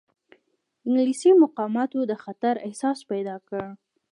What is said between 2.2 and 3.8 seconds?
خطر احساس پیدا کړ.